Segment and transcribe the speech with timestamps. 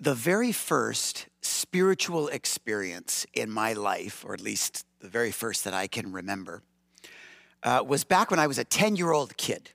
[0.00, 5.74] the very first spiritual experience in my life, or at least the very first that
[5.74, 6.62] I can remember,
[7.62, 9.70] uh, was back when I was a 10 year old kid.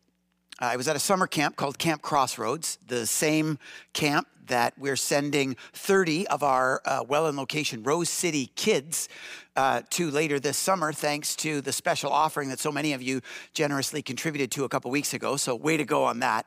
[0.61, 3.57] Uh, I was at a summer camp called Camp Crossroads, the same
[3.93, 9.09] camp that we're sending 30 of our uh, Welland location Rose City kids
[9.55, 13.21] uh, to later this summer, thanks to the special offering that so many of you
[13.53, 15.37] generously contributed to a couple weeks ago.
[15.37, 16.45] So, way to go on that.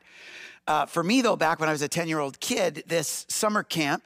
[0.67, 3.62] Uh, for me, though, back when I was a 10 year old kid, this summer
[3.62, 4.05] camp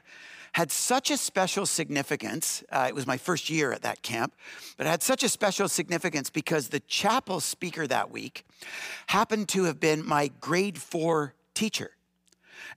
[0.52, 2.62] had such a special significance.
[2.70, 4.34] Uh, it was my first year at that camp,
[4.76, 8.44] but it had such a special significance because the chapel speaker that week
[9.06, 11.92] happened to have been my grade four teacher.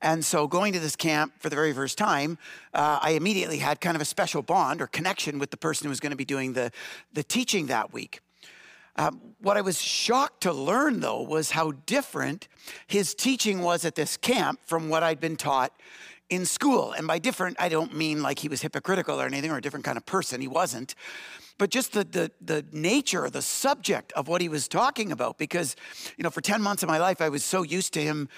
[0.02, 2.38] And so, going to this camp for the very first time,
[2.74, 5.90] uh, I immediately had kind of a special bond or connection with the person who
[5.90, 6.72] was going to be doing the,
[7.14, 8.20] the teaching that week.
[8.96, 12.48] Um, what I was shocked to learn, though, was how different
[12.86, 15.74] his teaching was at this camp from what I'd been taught
[16.30, 16.92] in school.
[16.94, 19.86] And by different, I don't mean like he was hypocritical or anything or a different
[19.86, 20.42] kind of person.
[20.42, 20.96] He wasn't.
[21.58, 25.38] But just the, the, the nature, the subject of what he was talking about.
[25.38, 25.76] Because,
[26.18, 28.30] you know, for 10 months of my life, I was so used to him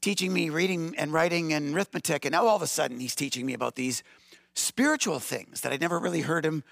[0.00, 2.24] teaching me reading and writing and arithmetic.
[2.24, 4.02] And now all of a sudden, he's teaching me about these
[4.54, 6.64] spiritual things that I'd never really heard him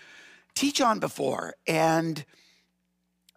[0.55, 1.55] teach on before.
[1.67, 2.25] And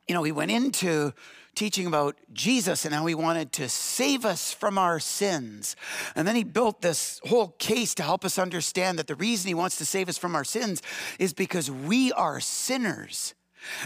[0.08, 1.14] you know, he went into
[1.56, 5.76] teaching about Jesus and how he wanted to save us from our sins.
[6.16, 9.54] And then he built this whole case to help us understand that the reason he
[9.54, 10.82] wants to save us from our sins
[11.20, 13.36] is because we are sinners.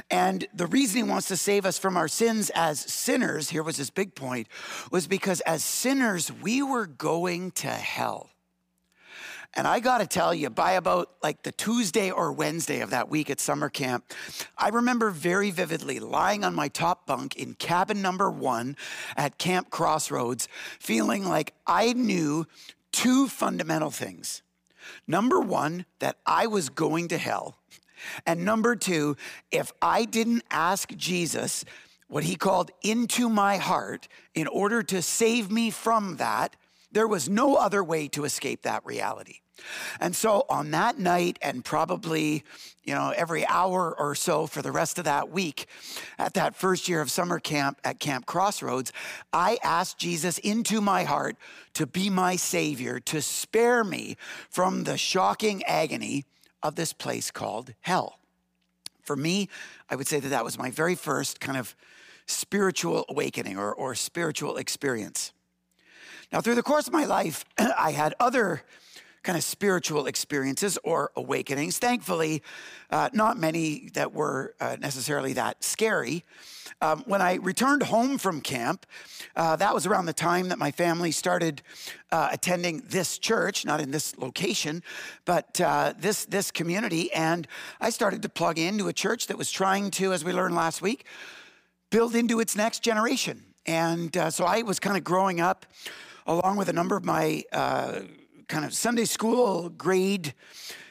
[0.09, 3.77] And the reason he wants to save us from our sins as sinners, here was
[3.77, 4.47] his big point,
[4.91, 8.31] was because as sinners, we were going to hell.
[9.57, 13.09] And I got to tell you, by about like the Tuesday or Wednesday of that
[13.09, 14.13] week at summer camp,
[14.55, 18.77] I remember very vividly lying on my top bunk in cabin number one
[19.17, 20.47] at Camp Crossroads,
[20.79, 22.45] feeling like I knew
[22.91, 24.43] two fundamental things.
[25.07, 27.57] Number one, that I was going to hell.
[28.27, 29.17] And number two,
[29.51, 31.65] if I didn't ask Jesus
[32.07, 36.55] what he called into my heart in order to save me from that,
[36.97, 39.41] there was no other way to escape that reality.
[39.99, 42.43] And so on that night, and probably,
[42.83, 45.67] you know, every hour or so for the rest of that week,
[46.17, 48.91] at that first year of summer camp at Camp Crossroads,
[49.31, 51.37] I asked Jesus into my heart
[51.75, 54.17] to be my Savior, to spare me
[54.49, 56.25] from the shocking agony
[56.63, 58.17] of this place called hell.
[59.03, 59.49] For me,
[59.87, 61.75] I would say that that was my very first kind of
[62.25, 65.31] spiritual awakening or, or spiritual experience.
[66.31, 68.63] Now, through the course of my life, I had other
[69.23, 71.79] kind of spiritual experiences or awakenings.
[71.79, 72.41] Thankfully,
[72.89, 76.23] uh, not many that were uh, necessarily that scary.
[76.81, 78.85] Um, when I returned home from camp,
[79.35, 81.61] uh, that was around the time that my family started
[82.11, 84.83] uh, attending this church, not in this location,
[85.25, 87.47] but uh, this this community, and
[87.81, 90.81] I started to plug into a church that was trying to, as we learned last
[90.81, 91.05] week,
[91.89, 93.43] build into its next generation.
[93.65, 95.65] And uh, so I was kind of growing up
[96.27, 98.01] along with a number of my uh,
[98.47, 100.33] kind of Sunday school grade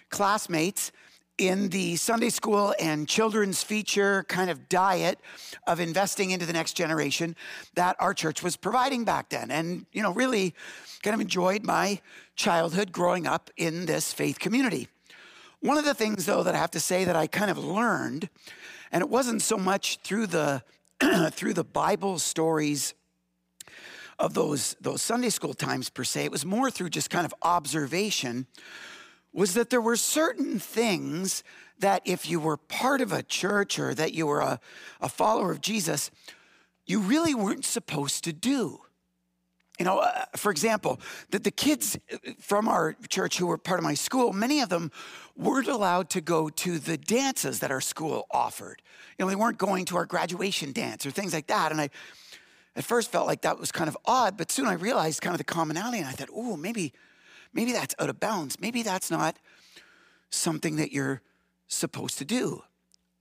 [0.08, 0.90] classmates
[1.38, 5.20] in the Sunday school and children's feature kind of diet
[5.66, 7.36] of investing into the next generation
[7.74, 9.50] that our church was providing back then.
[9.50, 10.54] And, you know, really
[11.02, 12.00] kind of enjoyed my
[12.36, 14.88] childhood growing up in this faith community.
[15.60, 18.30] One of the things, though, that I have to say that I kind of learned,
[18.90, 20.62] and it wasn't so much through the
[21.32, 22.94] through the Bible stories
[24.18, 27.34] of those, those Sunday school times per se, it was more through just kind of
[27.42, 28.46] observation,
[29.32, 31.44] was that there were certain things
[31.78, 34.58] that if you were part of a church or that you were a,
[35.00, 36.10] a follower of Jesus,
[36.86, 38.80] you really weren't supposed to do.
[39.78, 40.98] You know, uh, for example,
[41.30, 41.98] that the kids
[42.40, 44.90] from our church who were part of my school, many of them
[45.36, 48.80] weren't allowed to go to the dances that our school offered.
[49.18, 51.72] You know, they weren't going to our graduation dance or things like that.
[51.72, 51.90] And I,
[52.76, 55.38] at first felt like that was kind of odd, but soon I realized kind of
[55.38, 56.92] the commonality and I thought, oh, maybe,
[57.52, 58.60] maybe that's out of bounds.
[58.60, 59.38] Maybe that's not
[60.30, 61.22] something that you're
[61.68, 62.62] supposed to do.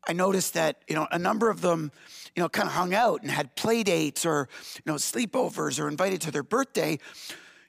[0.07, 1.91] I noticed that, you know, a number of them,
[2.35, 5.88] you know, kind of hung out and had play dates or, you know, sleepovers or
[5.88, 7.00] invited to their birthday,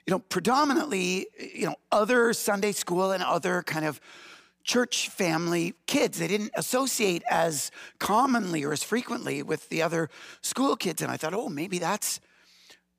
[0.05, 3.99] you know, predominantly, you know, other Sunday school and other kind of
[4.67, 6.19] church family kids.
[6.19, 10.09] They didn't associate as commonly or as frequently with the other
[10.41, 11.01] school kids.
[11.01, 12.19] And I thought, oh, maybe that's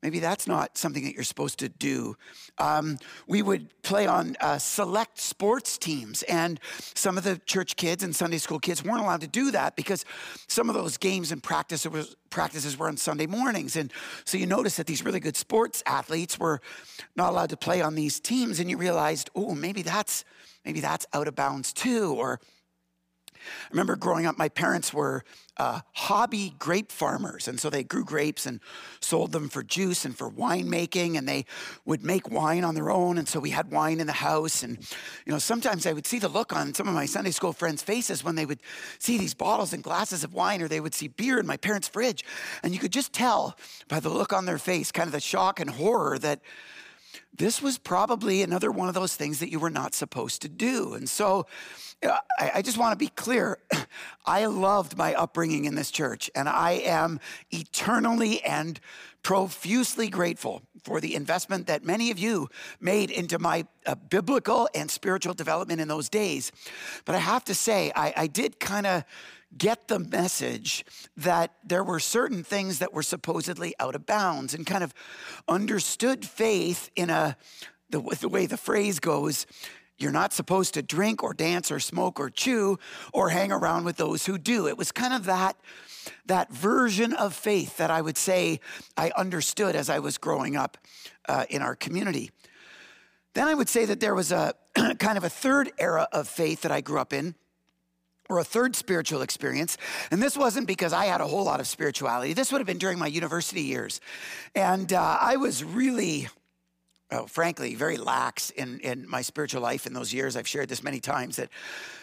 [0.02, 2.16] Maybe that's not something that you're supposed to do.
[2.58, 6.60] Um, we would play on uh, select sports teams, and
[6.94, 10.04] some of the church kids and Sunday school kids weren't allowed to do that because
[10.46, 13.74] some of those games and practices, practices were on Sunday mornings.
[13.74, 13.92] And
[14.24, 16.60] so you notice that these really good sports athletes were
[17.16, 20.24] not allowed to play on these teams, and you realized, oh, maybe that's
[20.68, 22.40] maybe that's out of bounds too, or
[23.34, 25.24] I remember growing up, my parents were
[25.56, 27.48] uh, hobby grape farmers.
[27.48, 28.60] And so they grew grapes and
[29.00, 31.16] sold them for juice and for winemaking.
[31.16, 31.46] And they
[31.86, 33.16] would make wine on their own.
[33.16, 34.62] And so we had wine in the house.
[34.62, 34.76] And,
[35.24, 37.82] you know, sometimes I would see the look on some of my Sunday school friends'
[37.82, 38.60] faces when they would
[38.98, 41.88] see these bottles and glasses of wine or they would see beer in my parents'
[41.88, 42.24] fridge.
[42.62, 43.56] And you could just tell
[43.88, 46.40] by the look on their face, kind of the shock and horror that
[47.38, 50.94] this was probably another one of those things that you were not supposed to do.
[50.94, 51.46] And so,
[52.02, 53.58] I, I just want to be clear.
[54.26, 57.18] I loved my upbringing in this church, and I am
[57.50, 58.78] eternally and
[59.22, 62.48] profusely grateful for the investment that many of you
[62.80, 66.52] made into my uh, biblical and spiritual development in those days.
[67.04, 69.04] But I have to say, I, I did kind of
[69.56, 70.84] get the message
[71.16, 74.92] that there were certain things that were supposedly out of bounds and kind of
[75.48, 77.36] understood faith in a
[77.90, 79.46] the, the way the phrase goes
[79.98, 82.78] you're not supposed to drink or dance or smoke or chew
[83.12, 84.68] or hang around with those who do.
[84.68, 85.56] It was kind of that,
[86.26, 88.60] that version of faith that I would say
[88.96, 90.78] I understood as I was growing up
[91.28, 92.30] uh, in our community.
[93.34, 94.54] Then I would say that there was a
[94.98, 97.34] kind of a third era of faith that I grew up in
[98.28, 99.76] or a third spiritual experience.
[100.10, 102.32] And this wasn't because I had a whole lot of spirituality.
[102.34, 104.00] This would have been during my university years.
[104.54, 106.28] And uh, I was really
[107.10, 110.36] oh, frankly, very lax in, in my spiritual life in those years.
[110.36, 111.48] I've shared this many times that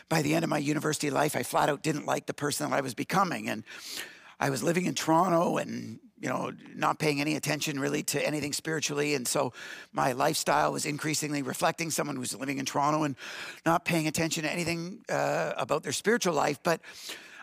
[0.09, 2.75] by the end of my university life, I flat out didn't like the person that
[2.75, 3.47] I was becoming.
[3.49, 3.63] And
[4.39, 8.51] I was living in Toronto and, you know, not paying any attention really to anything
[8.51, 9.13] spiritually.
[9.13, 9.53] And so
[9.93, 13.15] my lifestyle was increasingly reflecting someone who's living in Toronto and
[13.63, 16.57] not paying attention to anything uh, about their spiritual life.
[16.63, 16.81] But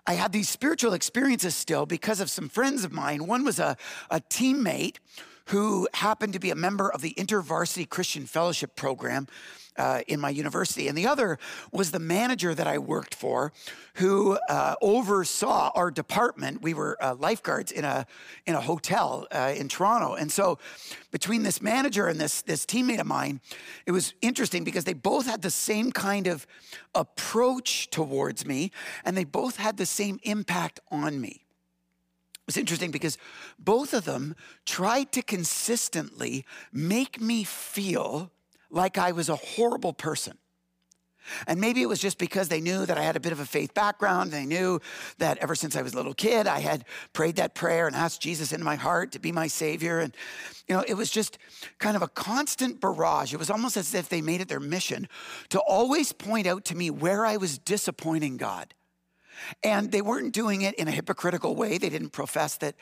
[0.04, 3.28] I had these spiritual experiences still because of some friends of mine.
[3.28, 3.76] One was a,
[4.10, 4.96] a teammate
[5.46, 9.26] who happened to be a member of the InterVarsity Christian Fellowship Program
[9.76, 10.88] uh, in my university.
[10.88, 11.38] And the other
[11.70, 13.52] was the manager that I worked for
[13.94, 16.62] who uh, oversaw our department.
[16.62, 18.06] We were uh, lifeguards in a,
[18.46, 20.14] in a hotel uh, in Toronto.
[20.14, 20.58] And so
[21.10, 23.40] between this manager and this, this teammate of mine,
[23.86, 26.46] it was interesting because they both had the same kind of
[26.94, 28.70] approach towards me
[29.04, 31.41] and they both had the same impact on me.
[32.42, 33.18] It was interesting because
[33.58, 34.34] both of them
[34.66, 38.32] tried to consistently make me feel
[38.68, 40.38] like I was a horrible person.
[41.46, 43.46] And maybe it was just because they knew that I had a bit of a
[43.46, 44.32] faith background.
[44.32, 44.80] They knew
[45.18, 48.20] that ever since I was a little kid, I had prayed that prayer and asked
[48.20, 50.00] Jesus into my heart to be my savior.
[50.00, 50.16] And,
[50.66, 51.38] you know, it was just
[51.78, 53.32] kind of a constant barrage.
[53.32, 55.08] It was almost as if they made it their mission
[55.50, 58.74] to always point out to me where I was disappointing God.
[59.62, 61.78] And they weren't doing it in a hypocritical way.
[61.78, 62.74] They didn't profess that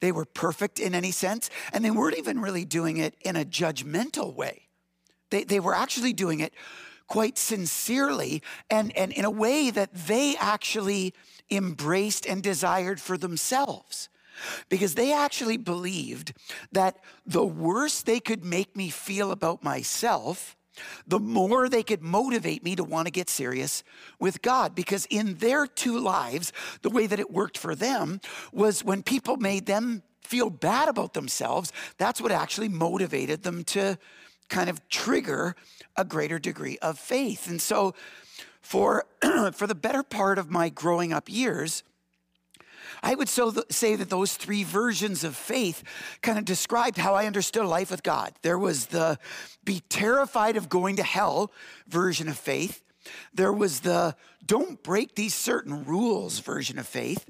[0.00, 1.50] they were perfect in any sense.
[1.72, 4.68] And they weren't even really doing it in a judgmental way.
[5.30, 6.52] They, they were actually doing it
[7.06, 11.14] quite sincerely and, and in a way that they actually
[11.50, 14.08] embraced and desired for themselves.
[14.68, 16.32] Because they actually believed
[16.72, 20.56] that the worse they could make me feel about myself,
[21.06, 23.84] the more they could motivate me to want to get serious
[24.18, 24.74] with God.
[24.74, 26.52] Because in their two lives,
[26.82, 28.20] the way that it worked for them
[28.52, 33.98] was when people made them feel bad about themselves, that's what actually motivated them to
[34.48, 35.56] kind of trigger
[35.96, 37.48] a greater degree of faith.
[37.48, 37.94] And so,
[38.60, 39.04] for,
[39.52, 41.82] for the better part of my growing up years,
[43.02, 45.82] I would so th- say that those three versions of faith
[46.22, 48.32] kind of described how I understood life with God.
[48.42, 49.18] There was the
[49.64, 51.50] be terrified of going to hell
[51.88, 52.82] version of faith.
[53.34, 57.26] There was the don't break these certain rules version of faith.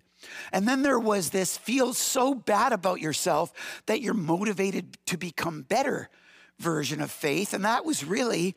[0.52, 3.52] And then there was this feel so bad about yourself
[3.86, 6.10] that you're motivated to become better
[6.58, 7.54] version of faith.
[7.54, 8.54] And that was really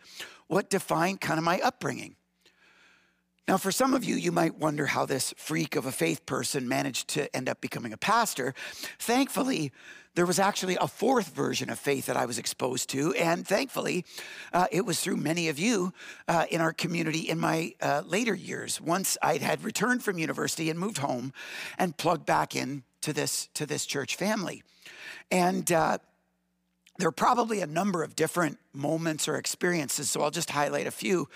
[0.48, 2.15] what defined kind of my upbringing.
[3.47, 6.67] Now, for some of you, you might wonder how this freak of a faith person
[6.67, 8.55] managed to end up becoming a pastor.
[8.97, 9.71] Thankfully,
[10.15, 13.13] there was actually a fourth version of faith that I was exposed to.
[13.13, 14.03] And thankfully,
[14.51, 15.93] uh, it was through many of you
[16.27, 18.81] uh, in our community in my uh, later years.
[18.81, 21.31] Once I had returned from university and moved home
[21.77, 24.63] and plugged back in to this, to this church family.
[25.29, 25.99] And uh,
[26.97, 30.91] there are probably a number of different moments or experiences, so I'll just highlight a
[30.91, 31.27] few.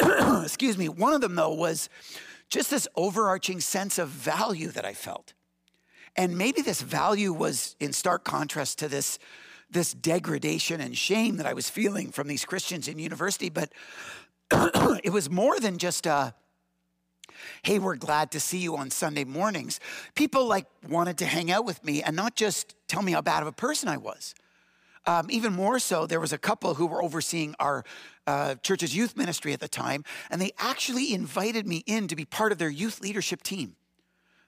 [0.42, 1.88] excuse me, one of them though was
[2.48, 5.34] just this overarching sense of value that I felt.
[6.16, 9.18] And maybe this value was in stark contrast to this,
[9.70, 13.72] this degradation and shame that I was feeling from these Christians in university, but
[15.04, 16.34] it was more than just a,
[17.62, 19.78] hey, we're glad to see you on Sunday mornings.
[20.14, 23.42] People like wanted to hang out with me and not just tell me how bad
[23.42, 24.34] of a person I was.
[25.08, 27.82] Um, even more so, there was a couple who were overseeing our
[28.26, 32.26] uh, church's youth ministry at the time, and they actually invited me in to be
[32.26, 33.76] part of their youth leadership team.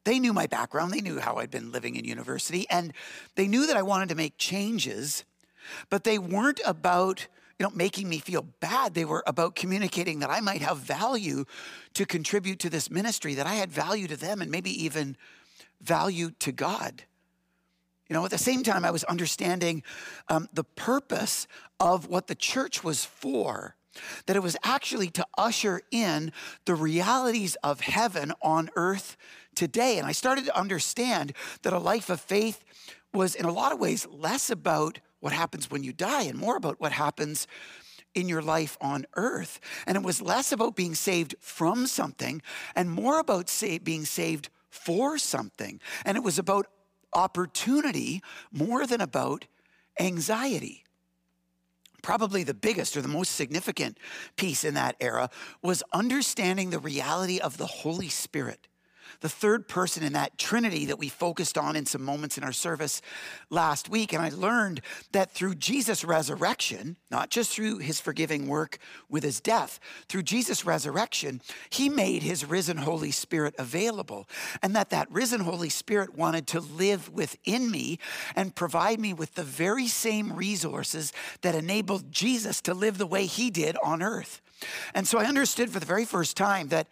[0.05, 2.93] They knew my background, they knew how I'd been living in university, and
[3.37, 5.25] they knew that I wanted to make changes,
[5.89, 7.27] but they weren't about
[7.59, 8.93] you know, making me feel bad.
[8.93, 11.47] They were about communicating that I might have value
[11.95, 15.17] to contribute to this ministry, that I had value to them and maybe even
[15.81, 17.05] value to God.
[18.11, 19.85] You know, at the same time, I was understanding
[20.29, 21.47] um, the purpose
[21.79, 23.77] of what the church was for,
[24.27, 26.33] that it was actually to usher in
[26.65, 29.17] the realities of heaven on earth
[29.55, 29.97] today.
[29.97, 32.65] And I started to understand that a life of faith
[33.15, 36.57] was, in a lot of ways, less about what happens when you die and more
[36.57, 37.47] about what happens
[38.17, 39.61] in your life on earth.
[39.87, 42.43] And it was less about being saved from something
[42.75, 45.81] and more about being saved for something.
[46.05, 46.67] And it was about
[47.13, 49.47] opportunity more than about
[49.99, 50.85] anxiety.
[52.03, 53.99] Probably the biggest or the most significant
[54.37, 55.29] piece in that era
[55.63, 58.69] was understanding the reality of the Holy Spirit
[59.21, 62.53] the third person in that Trinity that we focused on in some moments in our
[62.53, 63.03] service
[63.51, 64.13] last week.
[64.13, 64.81] And I learned
[65.13, 70.65] that through Jesus' resurrection, not just through his forgiving work with his death, through Jesus'
[70.65, 74.29] resurrection, he made his risen Holy Spirit available.
[74.63, 77.99] And that that risen Holy Spirit wanted to live within me
[78.35, 81.13] and provide me with the very same resources
[81.43, 84.41] that enabled Jesus to live the way he did on earth.
[84.95, 86.89] And so I understood for the very first time that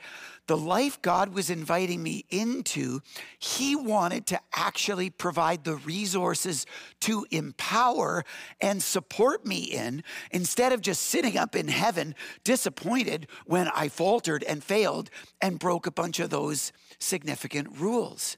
[0.49, 3.01] the life God was inviting me into,
[3.39, 6.67] He wanted to actually provide the resources
[7.03, 8.25] to empower
[8.61, 10.03] and support me in
[10.33, 12.15] instead of just sitting up in heaven
[12.45, 18.37] disappointed when I faltered and failed and broke a bunch of those significant rules.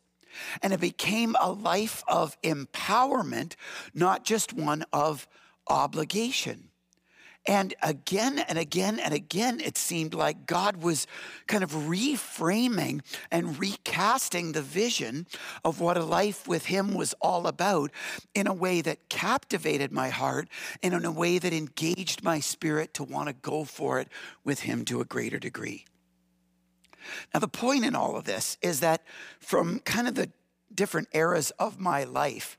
[0.62, 3.54] And it became a life of empowerment,
[3.94, 5.26] not just one of
[5.68, 6.69] obligation.
[7.46, 11.06] And again and again and again, it seemed like God was
[11.46, 15.26] kind of reframing and recasting the vision
[15.64, 17.90] of what a life with Him was all about
[18.34, 20.48] in a way that captivated my heart
[20.82, 24.08] and in a way that engaged my spirit to want to go for it
[24.44, 25.86] with Him to a greater degree.
[27.32, 29.02] Now, the point in all of this is that
[29.38, 30.30] from kind of the
[30.74, 32.58] different eras of my life,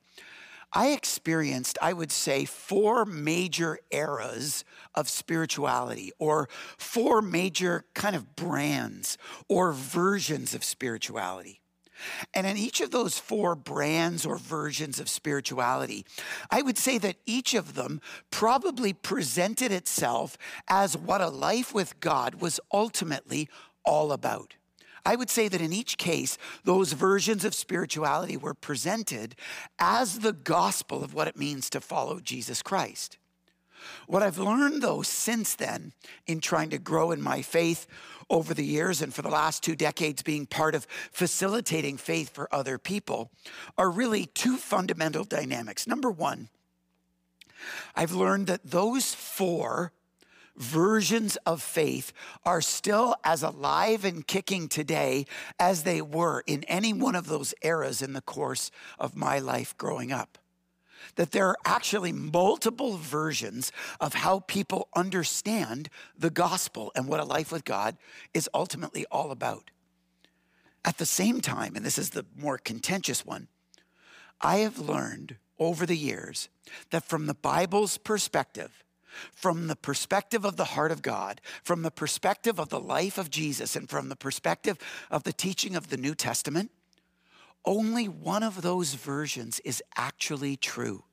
[0.74, 4.64] I experienced, I would say, four major eras
[4.96, 6.48] of spirituality, or
[6.78, 11.62] four major kind of brands or versions of spirituality.
[12.34, 16.06] And in each of those four brands or versions of spirituality,
[16.50, 18.02] I would say that each of them
[18.32, 20.38] probably presented itself
[20.68, 23.50] as what a life with God was ultimately
[23.84, 24.56] all about.
[25.06, 29.36] I would say that in each case, those versions of spirituality were presented
[29.80, 33.18] as the gospel of what it means to follow Jesus Christ.
[34.08, 35.94] What I've learned, though, since then,
[36.28, 37.88] in trying to grow in my faith
[38.30, 42.54] over the years and for the last two decades being part of facilitating faith for
[42.54, 43.32] other people,
[43.78, 45.88] are really two fundamental dynamics.
[45.88, 46.50] Number one,
[47.96, 49.92] I've learned that those four
[50.62, 52.14] versions of faith
[52.46, 55.26] are still as alive and kicking today
[55.60, 59.76] as they were in any one of those eras in the course of my life
[59.78, 60.38] growing up.
[61.16, 67.26] That there are actually multiple versions of how people understand the gospel and what a
[67.26, 67.98] life with God
[68.34, 69.72] is ultimately all about.
[70.86, 73.48] At the same time, and this is the more contentious one,
[74.40, 76.50] I have learned over the years
[76.92, 78.84] that from the Bible's perspective,
[79.34, 83.30] from the perspective of the heart of God, from the perspective of the life of
[83.30, 84.78] Jesus, and from the perspective
[85.10, 86.72] of the teaching of the New Testament,
[87.66, 91.04] only one of those versions is actually true.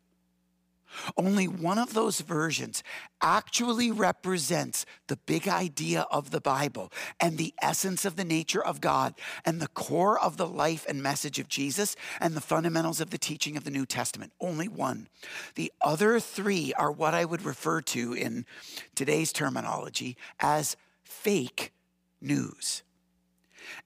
[1.16, 2.83] Only one of those versions
[3.23, 8.80] actually represents the big idea of the Bible and the essence of the nature of
[8.80, 9.14] God
[9.45, 13.18] and the core of the life and message of Jesus and the fundamentals of the
[13.18, 14.33] teaching of the New Testament.
[14.40, 15.09] Only one.
[15.54, 18.47] The other three are what I would refer to in
[18.95, 21.73] today's terminology as fake
[22.21, 22.83] news.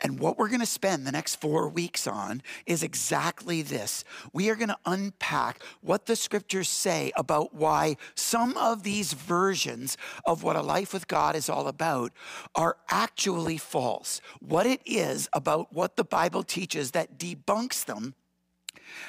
[0.00, 4.04] And what we're going to spend the next four weeks on is exactly this.
[4.32, 9.96] We are going to unpack what the scriptures say about why some of these versions
[10.24, 12.12] of what a life with God is all about
[12.54, 14.20] are actually false.
[14.40, 18.14] What it is about what the Bible teaches that debunks them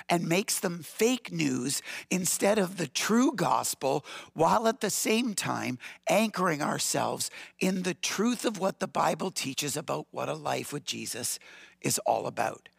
[0.10, 5.78] and makes them fake news instead of the true gospel, while at the same time
[6.10, 10.86] anchoring ourselves in the truth of what the Bible teaches about what a life with
[10.86, 11.40] Jesus
[11.82, 12.70] is all about.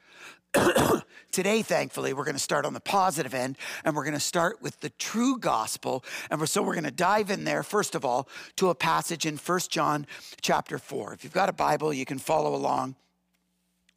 [1.33, 4.63] Today, thankfully, we're going to start on the positive end and we're going to start
[4.63, 6.05] with the true gospel.
[6.31, 9.27] And we're, so we're going to dive in there, first of all, to a passage
[9.27, 10.07] in 1 John
[10.41, 11.15] chapter 4.
[11.15, 12.95] If you've got a Bible, you can follow along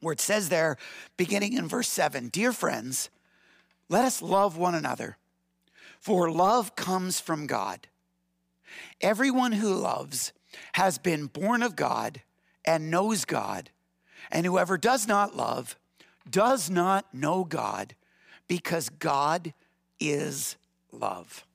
[0.02, 0.78] where it says there,
[1.18, 3.10] beginning in verse 7 Dear friends,
[3.90, 5.18] let us love one another,
[6.00, 7.88] for love comes from God.
[9.02, 10.34] Everyone who loves
[10.74, 12.22] has been born of God
[12.66, 13.70] and knows God,
[14.32, 15.78] and whoever does not love,
[16.30, 17.96] does not know God
[18.48, 19.54] because God
[20.00, 20.58] is
[20.92, 21.46] love.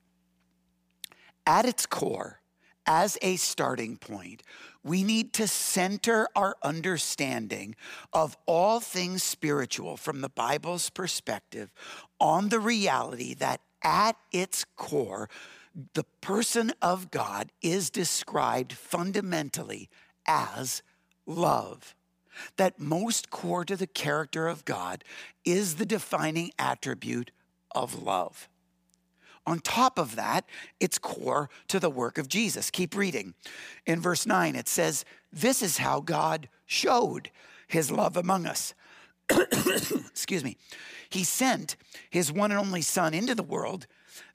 [1.45, 2.41] At its core,
[2.85, 4.43] as a starting point,
[4.83, 7.75] we need to center our understanding
[8.11, 11.71] of all things spiritual from the Bible's perspective
[12.19, 15.29] on the reality that at its core,
[15.93, 19.89] the person of God is described fundamentally
[20.27, 20.83] as
[21.25, 21.95] love
[22.57, 25.03] that most core to the character of God
[25.45, 27.31] is the defining attribute
[27.75, 28.49] of love.
[29.45, 30.45] On top of that,
[30.79, 32.71] it's core to the work of Jesus.
[32.71, 33.33] Keep reading.
[33.85, 37.29] In verse 9, it says, This is how God showed
[37.67, 38.73] his love among us.
[39.29, 40.57] Excuse me.
[41.09, 41.75] He sent
[42.09, 43.87] his one and only Son into the world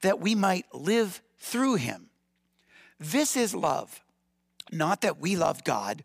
[0.03, 2.11] that we might live through him.
[3.00, 4.00] This is love.
[4.71, 6.05] Not that we loved God,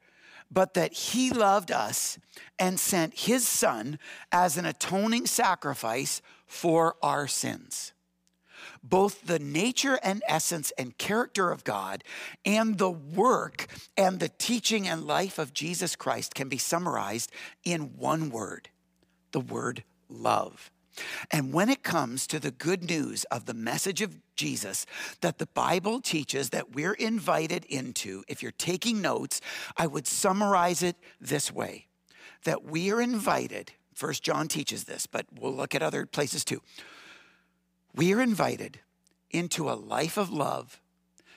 [0.49, 2.17] but that he loved us
[2.59, 3.97] and sent his son
[4.31, 7.93] as an atoning sacrifice for our sins.
[8.83, 12.03] Both the nature and essence and character of God
[12.45, 13.67] and the work
[13.97, 17.31] and the teaching and life of Jesus Christ can be summarized
[17.63, 18.69] in one word
[19.31, 20.71] the word love.
[21.31, 24.85] And when it comes to the good news of the message of Jesus
[25.21, 29.41] that the Bible teaches that we're invited into, if you're taking notes,
[29.75, 31.87] I would summarize it this way
[32.43, 36.61] that we are invited, First John teaches this, but we'll look at other places too.
[37.95, 38.79] We are invited
[39.29, 40.81] into a life of love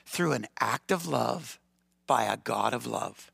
[0.05, 1.59] through an act of love
[2.07, 3.31] by a God of love.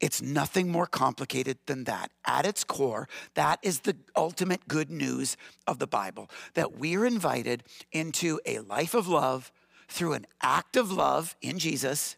[0.00, 2.10] It's nothing more complicated than that.
[2.26, 5.36] At its core, that is the ultimate good news
[5.66, 7.62] of the Bible that we are invited
[7.92, 9.52] into a life of love
[9.88, 12.16] through an act of love in Jesus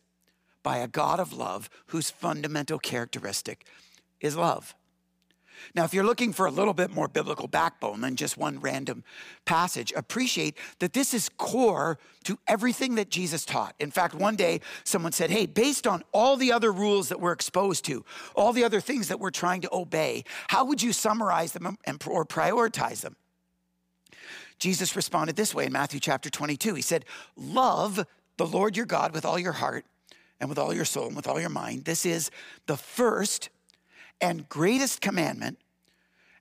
[0.63, 3.67] by a God of love whose fundamental characteristic
[4.21, 4.75] is love.
[5.75, 9.05] Now, if you're looking for a little bit more biblical backbone than just one random
[9.45, 13.75] passage, appreciate that this is core to everything that Jesus taught.
[13.79, 17.33] In fact, one day someone said, Hey, based on all the other rules that we're
[17.33, 21.53] exposed to, all the other things that we're trying to obey, how would you summarize
[21.53, 23.17] them or prioritize them?
[24.59, 26.75] Jesus responded this way in Matthew chapter 22.
[26.75, 27.05] He said,
[27.37, 28.05] Love
[28.37, 29.85] the Lord your God with all your heart
[30.41, 31.85] and with all your soul and with all your mind.
[31.85, 32.31] This is
[32.67, 33.51] the first
[34.21, 35.59] and greatest commandment.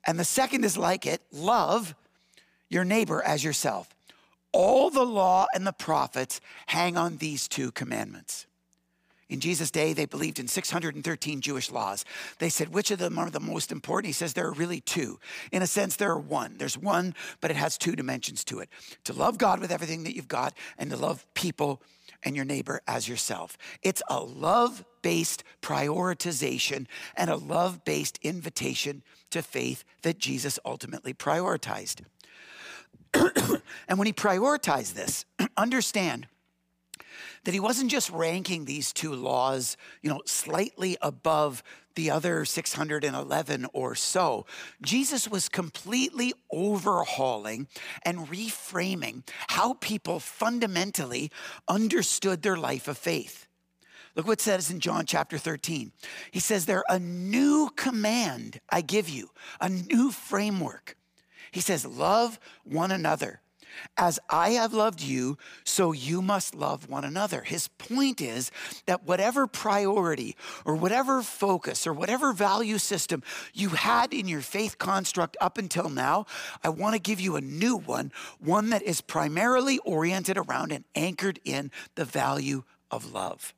[0.06, 1.94] And the second is like it love
[2.68, 3.88] your neighbor as yourself.
[4.52, 8.46] All the law and the prophets hang on these two commandments.
[9.28, 12.06] In Jesus' day, they believed in 613 Jewish laws.
[12.38, 14.06] They said, which of them are the most important?
[14.06, 15.20] He says, there are really two.
[15.52, 16.56] In a sense, there are one.
[16.56, 18.70] There's one, but it has two dimensions to it
[19.04, 21.82] to love God with everything that you've got and to love people
[22.22, 23.56] and your neighbor as yourself.
[23.82, 31.14] It's a love based prioritization and a love based invitation to faith that Jesus ultimately
[31.14, 32.02] prioritized.
[33.14, 35.24] and when he prioritized this,
[35.56, 36.26] understand
[37.44, 41.62] that he wasn't just ranking these two laws, you know, slightly above
[41.94, 44.46] the other 611 or so.
[44.80, 47.66] Jesus was completely overhauling
[48.04, 51.30] and reframing how people fundamentally
[51.66, 53.48] understood their life of faith.
[54.14, 55.92] Look what it says in John chapter 13.
[56.30, 60.96] He says, There a new command I give you, a new framework.
[61.50, 63.40] He says, Love one another.
[63.96, 67.42] As I have loved you, so you must love one another.
[67.42, 68.50] His point is
[68.86, 74.78] that whatever priority or whatever focus or whatever value system you had in your faith
[74.78, 76.26] construct up until now,
[76.62, 80.84] I want to give you a new one, one that is primarily oriented around and
[80.94, 83.54] anchored in the value of love.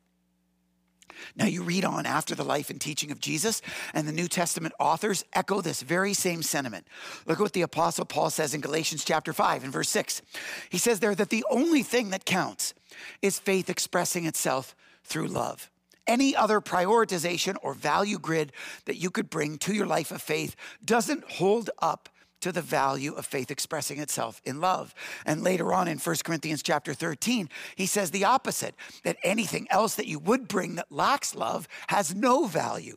[1.37, 3.63] Now, you read on after the life and teaching of Jesus,
[3.95, 6.87] and the New Testament authors echo this very same sentiment.
[7.27, 10.23] Look at what the Apostle Paul says in Galatians chapter 5 and verse 6.
[10.69, 12.75] He says there that the only thing that counts
[13.23, 15.71] is faith expressing itself through love.
[16.07, 18.53] Any other prioritization or value grid
[18.87, 22.09] that you could bring to your life of faith doesn't hold up
[22.41, 24.95] to the value of faith expressing itself in love.
[25.25, 28.75] And later on in 1 Corinthians chapter 13, he says the opposite
[29.05, 32.97] that anything else that you would bring that lacks love has no value.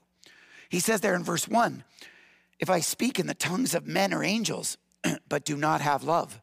[0.70, 1.84] He says there in verse 1
[2.60, 4.78] if I speak in the tongues of men or angels,
[5.28, 6.40] but do not have love,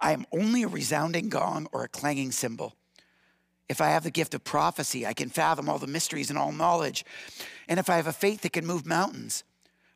[0.00, 2.74] I am only a resounding gong or a clanging cymbal.
[3.68, 6.52] If I have the gift of prophecy, I can fathom all the mysteries and all
[6.52, 7.04] knowledge.
[7.68, 9.44] And if I have a faith that can move mountains,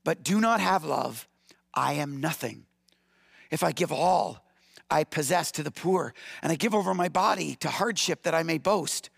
[0.04, 1.28] but do not have love,
[1.74, 2.66] I am nothing.
[3.50, 4.44] If I give all
[4.90, 8.42] I possess to the poor, and I give over my body to hardship that I
[8.42, 9.08] may boast,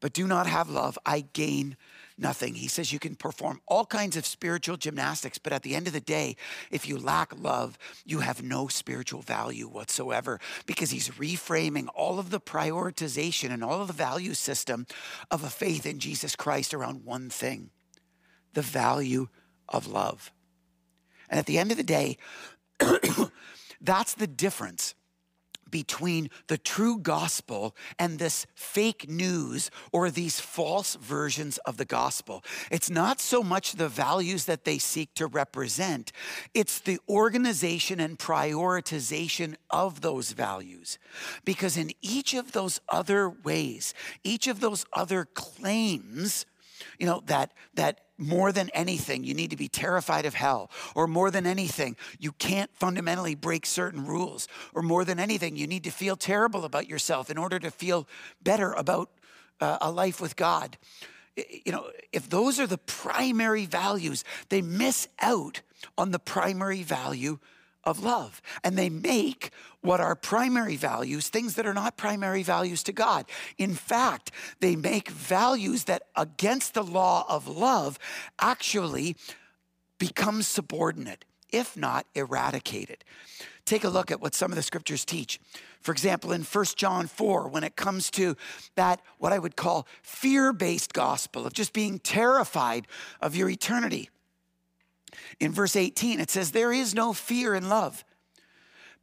[0.00, 1.76] but do not have love, I gain
[2.18, 2.54] nothing.
[2.54, 5.92] He says you can perform all kinds of spiritual gymnastics, but at the end of
[5.92, 6.36] the day,
[6.70, 12.30] if you lack love, you have no spiritual value whatsoever because he's reframing all of
[12.30, 14.86] the prioritization and all of the value system
[15.30, 17.70] of a faith in Jesus Christ around one thing
[18.54, 19.28] the value
[19.68, 20.30] of love.
[21.32, 22.18] And at the end of the day,
[23.80, 24.94] that's the difference
[25.70, 32.44] between the true gospel and this fake news or these false versions of the gospel.
[32.70, 36.12] It's not so much the values that they seek to represent,
[36.52, 40.98] it's the organization and prioritization of those values.
[41.46, 46.44] Because in each of those other ways, each of those other claims,
[46.98, 50.70] you know, that, that more than anything, you need to be terrified of hell.
[50.94, 54.48] Or more than anything, you can't fundamentally break certain rules.
[54.74, 58.06] Or more than anything, you need to feel terrible about yourself in order to feel
[58.42, 59.10] better about
[59.60, 60.76] uh, a life with God.
[61.36, 65.62] You know, if those are the primary values, they miss out
[65.96, 67.38] on the primary value
[67.84, 68.40] of love.
[68.62, 73.26] And they make what are primary values things that are not primary values to God.
[73.58, 77.98] In fact, they make values that against the law of love
[78.40, 79.16] actually
[79.98, 83.04] become subordinate, if not eradicated.
[83.64, 85.38] Take a look at what some of the scriptures teach.
[85.80, 88.36] For example, in 1 John 4, when it comes to
[88.76, 92.86] that, what I would call fear based gospel of just being terrified
[93.20, 94.10] of your eternity.
[95.40, 98.04] In verse 18, it says, There is no fear in love.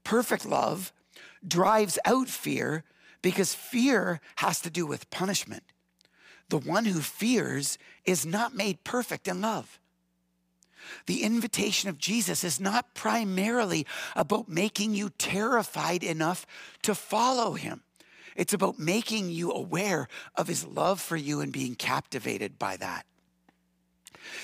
[0.04, 0.92] Perfect love
[1.46, 2.84] drives out fear
[3.22, 5.64] because fear has to do with punishment.
[6.50, 9.80] The one who fears is not made perfect in love.
[11.06, 16.46] The invitation of Jesus is not primarily about making you terrified enough
[16.84, 17.84] to follow him.
[18.36, 23.06] It's about making you aware of his love for you and being captivated by that.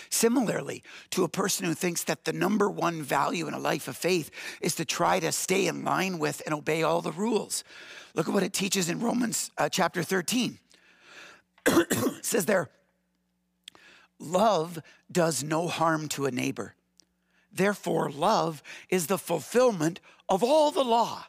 [0.09, 3.97] Similarly, to a person who thinks that the number one value in a life of
[3.97, 7.63] faith is to try to stay in line with and obey all the rules.
[8.13, 10.59] Look at what it teaches in Romans uh, chapter 13.
[11.67, 12.69] it says there,
[14.19, 14.79] love
[15.11, 16.75] does no harm to a neighbor.
[17.51, 21.25] Therefore, love is the fulfillment of all the law.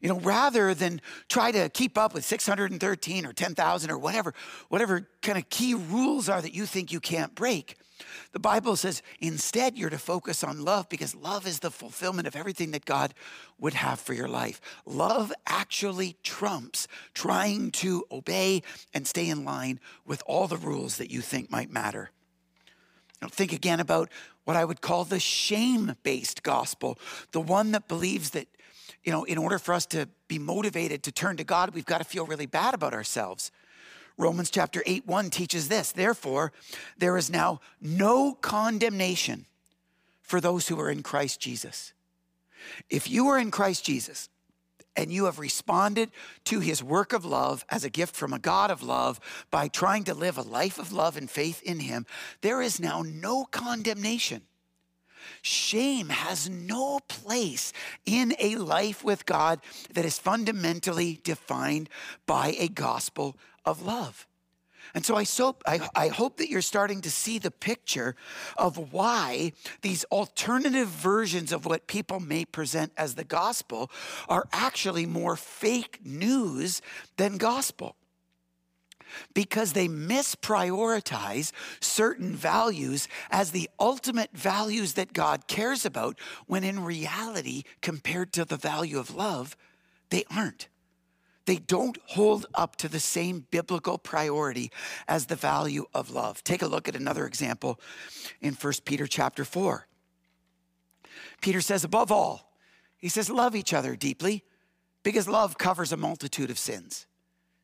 [0.00, 4.34] You know, rather than try to keep up with 613 or 10,000 or whatever,
[4.68, 7.76] whatever kind of key rules are that you think you can't break,
[8.32, 12.36] the Bible says instead you're to focus on love because love is the fulfillment of
[12.36, 13.14] everything that God
[13.58, 14.60] would have for your life.
[14.84, 21.10] Love actually trumps trying to obey and stay in line with all the rules that
[21.10, 22.10] you think might matter.
[23.22, 24.10] Now, think again about
[24.44, 26.98] what I would call the shame based gospel,
[27.32, 28.48] the one that believes that
[29.06, 31.98] you know, in order for us to be motivated to turn to God, we've got
[31.98, 33.52] to feel really bad about ourselves.
[34.18, 35.92] Romans chapter 8, 1 teaches this.
[35.92, 36.52] Therefore,
[36.98, 39.46] there is now no condemnation
[40.22, 41.92] for those who are in Christ Jesus.
[42.90, 44.28] If you are in Christ Jesus
[44.96, 46.10] and you have responded
[46.44, 49.20] to his work of love as a gift from a God of love
[49.52, 52.06] by trying to live a life of love and faith in him,
[52.40, 54.42] there is now no condemnation
[55.42, 57.72] Shame has no place
[58.04, 59.60] in a life with God
[59.94, 61.88] that is fundamentally defined
[62.26, 64.26] by a gospel of love.
[64.94, 68.14] And so I, so I, I, hope that you're starting to see the picture
[68.56, 73.90] of why these alternative versions of what people may present as the gospel
[74.28, 76.80] are actually more fake news
[77.16, 77.96] than gospel
[79.34, 86.84] because they misprioritize certain values as the ultimate values that God cares about, when in
[86.84, 89.56] reality, compared to the value of love,
[90.10, 90.68] they aren't.
[91.46, 94.72] They don't hold up to the same biblical priority
[95.06, 96.42] as the value of love.
[96.42, 97.80] Take a look at another example
[98.40, 99.86] in 1 Peter chapter 4.
[101.40, 102.52] Peter says, above all,
[102.98, 104.42] he says, love each other deeply
[105.04, 107.06] because love covers a multitude of sins.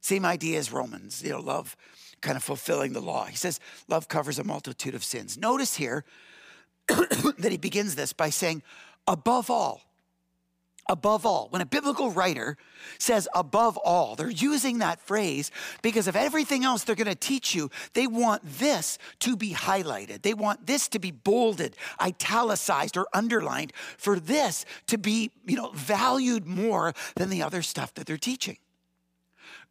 [0.02, 1.76] Same idea as Romans, you know, love
[2.20, 3.24] kind of fulfilling the law.
[3.24, 5.38] He says, love covers a multitude of sins.
[5.38, 6.04] Notice here,
[6.88, 8.62] that he begins this by saying,
[9.06, 9.80] above all,
[10.88, 11.46] above all.
[11.50, 12.56] When a biblical writer
[12.98, 17.54] says above all, they're using that phrase because of everything else they're going to teach
[17.54, 17.70] you.
[17.94, 20.22] They want this to be highlighted.
[20.22, 25.70] They want this to be bolded, italicized, or underlined for this to be, you know,
[25.74, 28.58] valued more than the other stuff that they're teaching.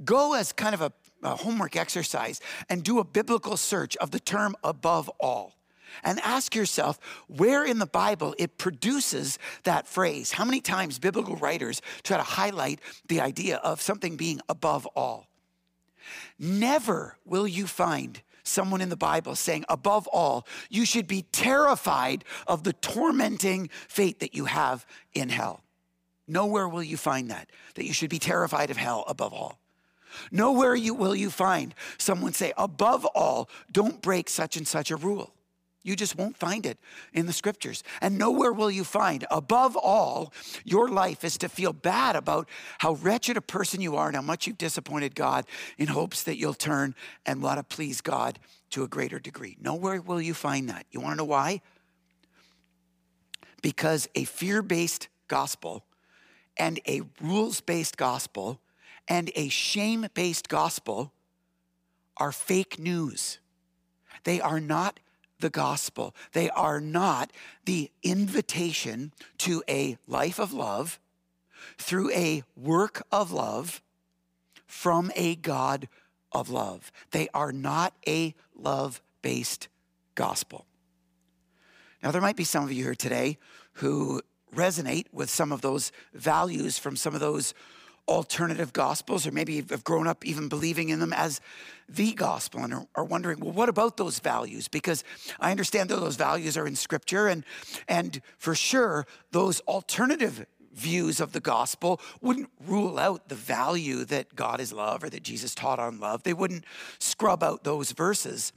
[0.04, 0.92] Go as kind of a,
[1.24, 5.56] a homework exercise and do a biblical search of the term above all
[6.04, 10.32] and ask yourself where in the Bible it produces that phrase.
[10.32, 15.28] How many times biblical writers try to highlight the idea of something being above all?
[16.40, 22.26] Never will you find someone in the Bible saying, above all, you should be terrified
[22.48, 25.64] of the tormenting fate that you have in hell.
[26.28, 29.61] Nowhere will you find that, that you should be terrified of hell above all.
[30.32, 34.96] Nowhere you, will you find someone say, above all, don't break such and such a
[34.96, 35.34] rule.
[35.84, 36.78] You just won't find it
[37.12, 37.84] in the scriptures.
[38.02, 40.32] And nowhere will you find, above all,
[40.64, 42.48] your life is to feel bad about
[42.80, 45.46] how wretched a person you are and how much you've disappointed God
[45.80, 46.94] in hopes that you'll turn
[47.26, 48.38] and want to please God
[48.72, 49.58] to a greater degree.
[49.60, 50.86] Nowhere will you find that.
[50.92, 51.62] You want to know why?
[53.64, 55.84] Because a fear based gospel
[56.58, 58.62] and a rules based gospel
[59.12, 61.12] and a shame based gospel
[62.16, 63.40] are fake news.
[64.24, 65.02] They are not
[65.42, 66.16] the gospel.
[66.32, 67.30] They are not
[67.66, 70.98] the invitation to a life of love
[71.78, 73.82] through a work of love
[74.66, 75.90] from a God
[76.32, 76.90] of love.
[77.12, 79.68] They are not a love based
[80.16, 80.66] gospel.
[82.02, 83.38] Now, there might be some of you here today
[83.74, 84.22] who
[84.56, 87.54] resonate with some of those values from some of those
[88.08, 91.40] alternative gospels, or maybe have grown up even believing in them as
[91.88, 94.68] the gospel and are, wondering, well, what about those values?
[94.68, 95.04] Because
[95.40, 97.44] I understand that those values are in scripture, and,
[97.88, 104.36] and for sure, those alternative views of the gospel wouldn't rule out the value that
[104.36, 106.24] God is love or that Jesus taught on love.
[106.24, 106.64] They wouldn't
[107.00, 108.54] scrub out those verses.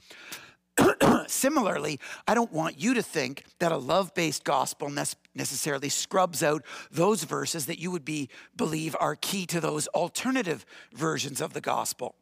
[1.27, 4.89] Similarly, I don't want you to think that a love based gospel
[5.35, 10.65] necessarily scrubs out those verses that you would be believe are key to those alternative
[10.93, 12.15] versions of the gospel.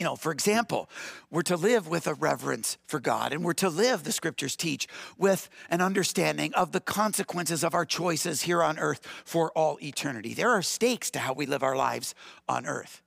[0.00, 0.88] You know, for example,
[1.30, 4.88] we're to live with a reverence for God and we're to live, the scriptures teach,
[5.18, 10.32] with an understanding of the consequences of our choices here on earth for all eternity.
[10.32, 12.14] There are stakes to how we live our lives
[12.48, 13.02] on earth.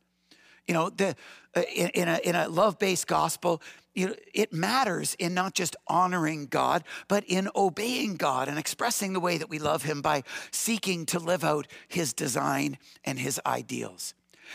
[0.67, 1.15] You know, the,
[1.55, 3.61] uh, in, in a, in a love based gospel,
[3.93, 9.13] you know, it matters in not just honoring God, but in obeying God and expressing
[9.13, 13.39] the way that we love Him by seeking to live out His design and His
[13.45, 14.13] ideals.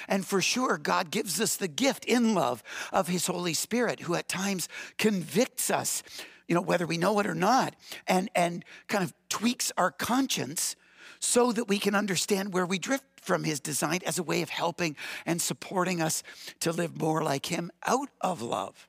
[0.09, 4.15] And for sure, God gives us the gift in love of His Holy Spirit, who
[4.15, 6.03] at times convicts us,
[6.47, 10.77] you know, whether we know it or not, and, and kind of tweaks our conscience
[11.21, 14.49] so that we can understand where we drift from His design as a way of
[14.49, 16.23] helping and supporting us
[16.61, 18.89] to live more like Him out of love.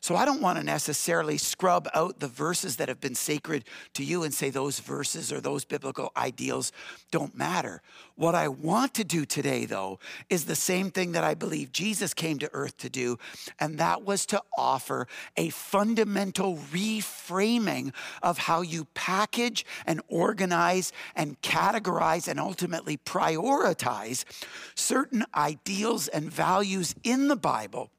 [0.00, 4.04] So I don't want to necessarily scrub out the verses that have been sacred to
[4.04, 6.72] you and say those verses or those biblical ideals
[7.10, 7.82] don't matter.
[8.14, 9.98] What I want to do today, though,
[10.30, 13.18] is the same thing that I believe Jesus came to earth to do,
[13.58, 21.40] and that was to offer a fundamental reframing of how you package and organize and
[21.42, 24.24] categorize and ultimately prioritize
[24.74, 27.90] certain ideals and values in the Bible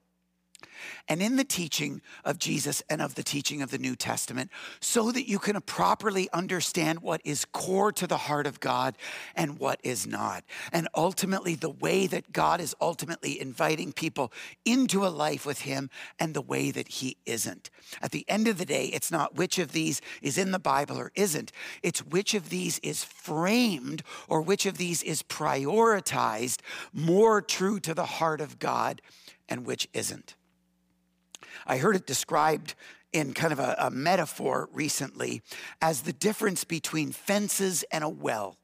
[1.08, 5.12] and in the teaching of Jesus and of the teaching of the New Testament so
[5.12, 8.96] that you can properly understand what is core to the heart of God
[9.36, 10.44] and what is not.
[10.72, 14.32] And ultimately, the way that God is ultimately inviting people
[14.66, 17.70] into a life with Him and the way that He isn't.
[18.02, 20.98] At the end of the day, it's not which of these is in the Bible
[20.98, 21.52] or isn't,
[21.84, 26.60] it's which of these is framed or which of these is prioritized
[26.94, 29.02] more true to the heart of God
[29.50, 30.37] and which isn't.
[31.66, 32.76] I heard it described
[33.14, 35.42] in kind of a, a metaphor recently
[35.82, 38.58] as the difference between fences and a well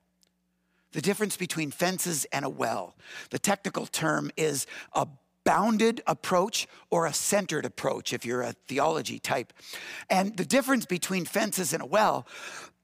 [0.93, 2.95] the difference between fences and a well.
[3.31, 5.07] The technical term is a
[5.43, 9.51] bounded approach or a centered approach if you're a theology type.
[10.09, 12.25] And the difference between fences and a well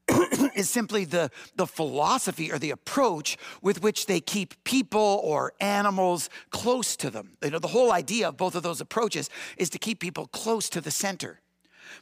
[0.56, 6.30] is simply the, the philosophy or the approach with which they keep people or animals
[6.50, 7.38] close to them.
[7.44, 10.70] You know, the whole idea of both of those approaches is to keep people close
[10.70, 11.42] to the center.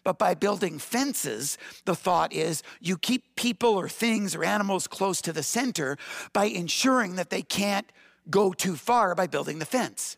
[0.04, 5.22] But by building fences, the thought is you keep people or things or animals close
[5.22, 5.98] to the center
[6.34, 7.90] by ensuring that they can't
[8.30, 10.18] go too far by building the fence.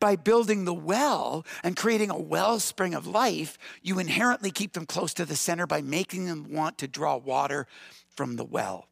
[0.00, 5.14] By building the well and creating a wellspring of life, you inherently keep them close
[5.14, 7.66] to the center by making them want to draw water
[8.14, 8.88] from the well.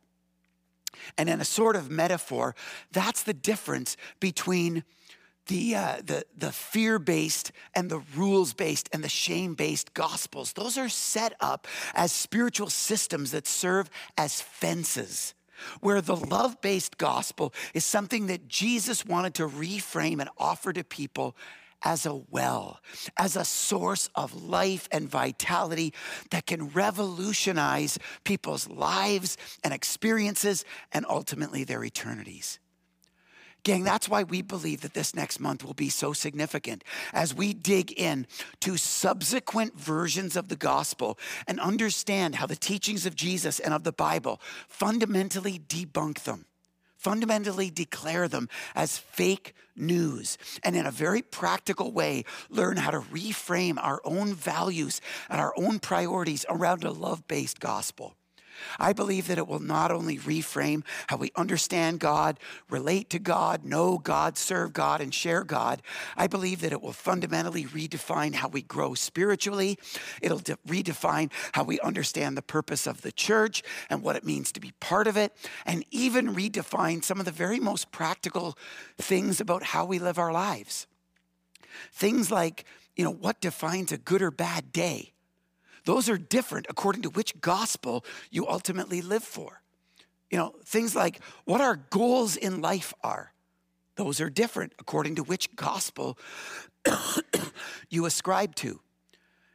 [1.18, 2.54] And in a sort of metaphor,
[2.92, 4.84] that's the difference between
[5.46, 10.52] the, uh, the, the fear based and the rules based and the shame based gospels.
[10.52, 15.34] Those are set up as spiritual systems that serve as fences.
[15.80, 20.84] Where the love based gospel is something that Jesus wanted to reframe and offer to
[20.84, 21.36] people
[21.84, 22.80] as a well,
[23.18, 25.92] as a source of life and vitality
[26.30, 32.58] that can revolutionize people's lives and experiences and ultimately their eternities.
[33.64, 37.54] Gang, that's why we believe that this next month will be so significant as we
[37.54, 38.26] dig in
[38.60, 43.82] to subsequent versions of the gospel and understand how the teachings of Jesus and of
[43.82, 46.44] the Bible fundamentally debunk them,
[46.98, 53.00] fundamentally declare them as fake news, and in a very practical way, learn how to
[53.00, 55.00] reframe our own values
[55.30, 58.14] and our own priorities around a love based gospel.
[58.78, 62.38] I believe that it will not only reframe how we understand God,
[62.68, 65.82] relate to God, know God, serve God, and share God.
[66.16, 69.78] I believe that it will fundamentally redefine how we grow spiritually.
[70.20, 74.52] It'll de- redefine how we understand the purpose of the church and what it means
[74.52, 75.32] to be part of it,
[75.64, 78.56] and even redefine some of the very most practical
[78.98, 80.86] things about how we live our lives.
[81.92, 82.64] Things like,
[82.96, 85.13] you know, what defines a good or bad day?
[85.84, 89.60] Those are different according to which gospel you ultimately live for.
[90.30, 93.32] You know, things like what our goals in life are.
[93.96, 96.18] Those are different according to which gospel
[97.88, 98.80] you ascribe to.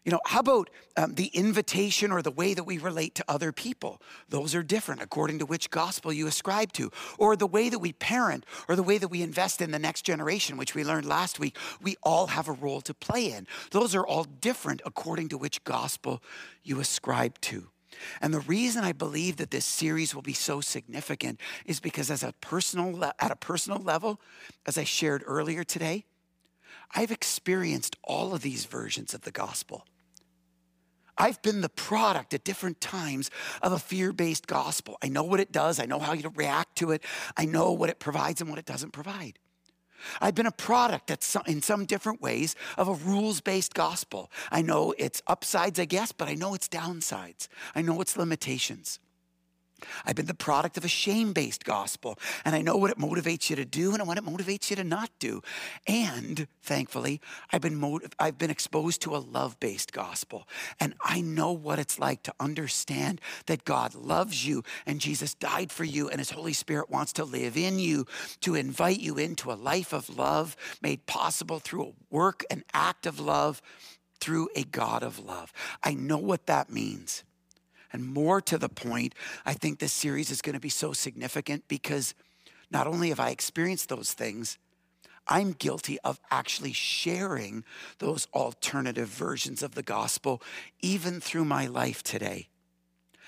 [0.10, 3.52] You know, how about um, the invitation or the way that we relate to other
[3.52, 4.02] people?
[4.28, 6.90] Those are different according to which gospel you ascribe to.
[7.20, 10.02] Or the way that we parent or the way that we invest in the next
[10.02, 13.46] generation, which we learned last week, we all have a role to play in.
[13.70, 16.24] Those are all different according to which gospel
[16.64, 17.70] you ascribe to.
[18.20, 22.24] And the reason I believe that this series will be so significant is because as
[22.24, 24.20] a personal at a personal level,
[24.66, 26.06] as I shared earlier today,
[26.96, 29.86] I've experienced all of these versions of the gospel.
[31.20, 33.30] I've been the product at different times
[33.62, 34.98] of a fear based gospel.
[35.04, 37.04] I know what it does, I know how you react to it,
[37.36, 39.38] I know what it provides and what it doesn't provide.
[40.22, 41.12] I've been a product
[41.46, 44.32] in some different ways of a rules based gospel.
[44.50, 47.50] I know its upsides, I guess, but I know its downsides.
[47.76, 49.00] I know its limitations.
[50.06, 53.50] I've been the product of a shame based gospel, and I know what it motivates
[53.50, 55.42] you to do and what it motivates you to not do.
[55.88, 60.48] And thankfully, I've been, motiv- I've been exposed to a love based gospel,
[60.80, 65.72] and I know what it's like to understand that God loves you and Jesus died
[65.72, 68.06] for you, and His Holy Spirit wants to live in you
[68.42, 73.06] to invite you into a life of love made possible through a work, an act
[73.06, 73.62] of love,
[74.20, 75.54] through a God of love.
[75.84, 77.24] I know what that means.
[77.92, 81.68] And more to the point, I think this series is going to be so significant
[81.68, 82.14] because
[82.72, 84.58] not only have I experienced those things,
[85.28, 87.64] I'm guilty of actually sharing
[88.00, 90.42] those alternative versions of the gospel
[90.82, 92.50] even through my life today.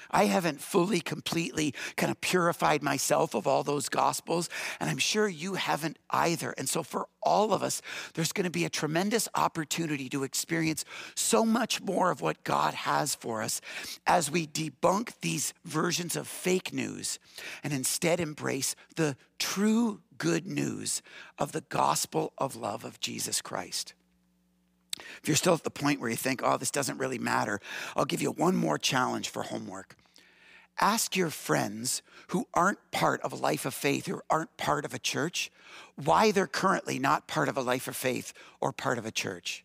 [0.09, 5.27] I haven't fully, completely kind of purified myself of all those gospels, and I'm sure
[5.27, 6.53] you haven't either.
[6.57, 7.81] And so, for all of us,
[8.13, 10.85] there's going to be a tremendous opportunity to experience
[11.15, 13.61] so much more of what God has for us
[14.07, 17.19] as we debunk these versions of fake news
[17.63, 21.01] and instead embrace the true good news
[21.37, 23.93] of the gospel of love of Jesus Christ.
[25.21, 27.59] If you're still at the point where you think, oh, this doesn't really matter,
[27.95, 29.95] I'll give you one more challenge for homework.
[30.79, 34.93] Ask your friends who aren't part of a life of faith, who aren't part of
[34.93, 35.51] a church,
[35.95, 39.63] why they're currently not part of a life of faith or part of a church,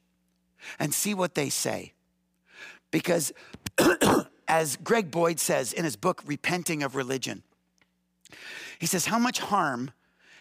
[0.79, 1.93] and see what they say.
[2.91, 3.33] Because,
[4.49, 7.43] as Greg Boyd says in his book, Repenting of Religion,
[8.79, 9.93] he says, How much harm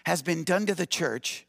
[0.06, 1.46] has been done to the church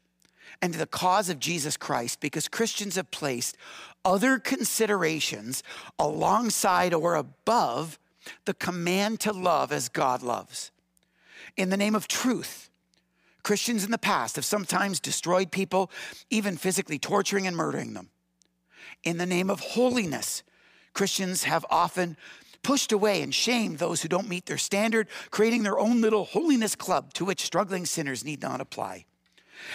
[0.61, 3.57] and to the cause of Jesus Christ because Christians have placed
[4.03, 5.63] other considerations
[5.99, 7.99] alongside or above
[8.45, 10.71] the command to love as God loves.
[11.55, 12.69] In the name of truth,
[13.43, 15.89] Christians in the past have sometimes destroyed people,
[16.29, 18.09] even physically torturing and murdering them.
[19.03, 20.43] In the name of holiness,
[20.93, 22.17] Christians have often
[22.63, 26.75] pushed away and shamed those who don't meet their standard, creating their own little holiness
[26.75, 29.05] club to which struggling sinners need not apply.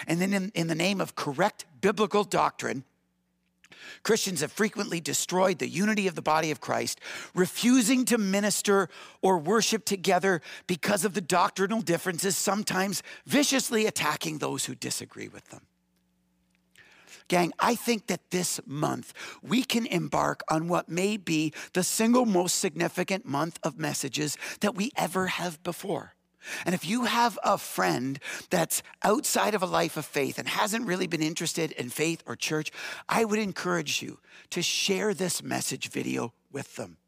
[0.06, 2.84] And then, in, in the name of correct biblical doctrine,
[4.02, 7.00] Christians have frequently destroyed the unity of the body of Christ,
[7.34, 8.88] refusing to minister
[9.20, 15.48] or worship together because of the doctrinal differences, sometimes viciously attacking those who disagree with
[15.50, 15.62] them.
[17.28, 22.26] Gang, I think that this month we can embark on what may be the single
[22.26, 26.14] most significant month of messages that we ever have before.
[26.64, 28.18] And if you have a friend
[28.50, 32.36] that's outside of a life of faith and hasn't really been interested in faith or
[32.36, 32.70] church,
[33.08, 34.18] I would encourage you
[34.50, 36.98] to share this message video with them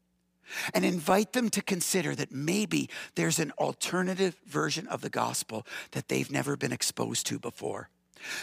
[0.73, 6.07] and invite them to consider that maybe there's an alternative version of the gospel that
[6.07, 7.89] they've never been exposed to before.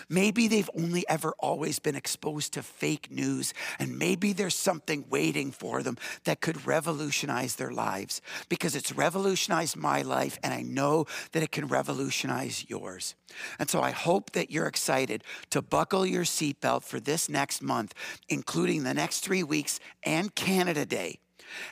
[0.08, 5.50] Maybe they've only ever always been exposed to fake news, and maybe there's something waiting
[5.50, 11.06] for them that could revolutionize their lives because it's revolutionized my life, and I know
[11.32, 13.14] that it can revolutionize yours.
[13.58, 17.94] And so I hope that you're excited to buckle your seatbelt for this next month,
[18.28, 21.18] including the next three weeks and Canada Day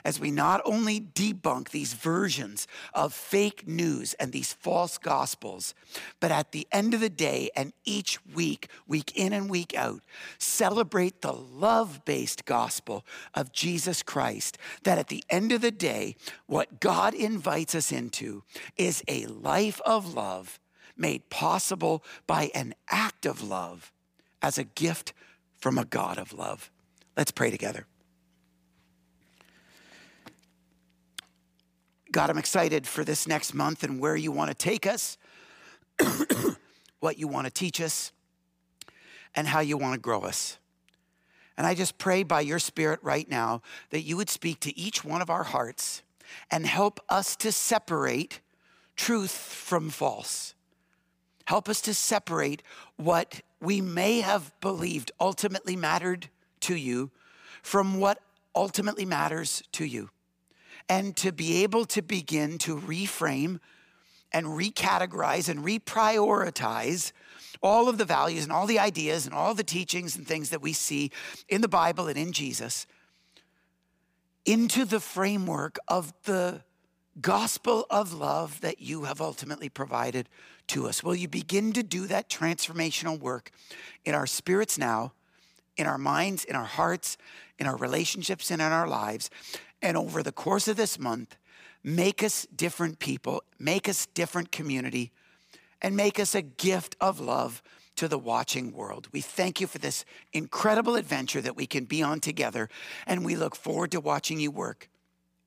[0.03, 5.73] as we not only debunk these versions of fake news and these false gospels,
[6.19, 10.01] but at the end of the day and each week, week in and week out,
[10.37, 14.57] celebrate the love based gospel of Jesus Christ.
[14.83, 16.15] That at the end of the day,
[16.47, 18.43] what God invites us into
[18.77, 20.59] is a life of love
[20.97, 23.91] made possible by an act of love
[24.41, 25.13] as a gift
[25.59, 26.71] from a God of love.
[27.15, 27.85] Let's pray together.
[32.11, 35.17] God, I'm excited for this next month and where you want to take us,
[36.99, 38.11] what you want to teach us,
[39.33, 40.57] and how you want to grow us.
[41.57, 45.05] And I just pray by your Spirit right now that you would speak to each
[45.05, 46.01] one of our hearts
[46.49, 48.41] and help us to separate
[48.97, 50.53] truth from false.
[51.45, 52.61] Help us to separate
[52.97, 56.29] what we may have believed ultimately mattered
[56.61, 57.09] to you
[57.61, 58.19] from what
[58.53, 60.09] ultimately matters to you
[60.89, 63.59] and to be able to begin to reframe
[64.31, 67.11] and recategorize and reprioritize
[67.61, 70.61] all of the values and all the ideas and all the teachings and things that
[70.61, 71.11] we see
[71.49, 72.87] in the Bible and in Jesus
[74.45, 76.63] into the framework of the
[77.19, 80.29] gospel of love that you have ultimately provided
[80.67, 81.03] to us.
[81.03, 83.51] Will you begin to do that transformational work
[84.05, 85.13] in our spirits now,
[85.77, 87.17] in our minds, in our hearts,
[87.59, 89.29] in our relationships, and in our lives?
[89.81, 91.37] And over the course of this month,
[91.83, 95.11] make us different people, make us different community,
[95.81, 97.63] and make us a gift of love
[97.95, 99.07] to the watching world.
[99.11, 102.69] We thank you for this incredible adventure that we can be on together,
[103.05, 104.89] and we look forward to watching you work.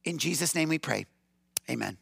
[0.04, 1.06] In Jesus' name we pray.
[1.70, 1.98] Amen.